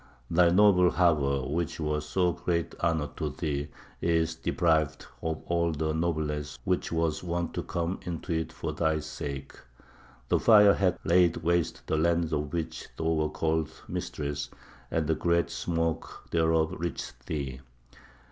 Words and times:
"Thy 0.31 0.49
noble 0.49 0.89
harbour, 0.89 1.47
which 1.47 1.79
was 1.79 2.07
so 2.09 2.31
great 2.31 2.73
honour 2.81 3.11
to 3.17 3.29
thee, 3.29 3.67
is 4.01 4.33
deprived 4.33 5.05
of 5.21 5.43
all 5.45 5.71
the 5.73 5.93
nobleness 5.93 6.57
which 6.63 6.91
was 6.91 7.23
wont 7.23 7.53
to 7.53 7.61
come 7.61 7.99
into 8.01 8.33
it 8.33 8.51
for 8.51 8.73
thy 8.73 8.97
sake. 8.97 9.53
"The 10.27 10.39
fire 10.39 10.73
hath 10.73 10.97
laid 11.05 11.37
waste 11.37 11.85
the 11.85 11.97
lands 11.97 12.33
of 12.33 12.51
which 12.51 12.87
thou 12.97 13.11
wert 13.11 13.33
called 13.33 13.69
Mistress, 13.87 14.49
and 14.89 15.05
the 15.05 15.13
great 15.13 15.51
smoke 15.51 16.23
thereof 16.31 16.71
reacheth 16.79 17.23
thee. 17.27 17.59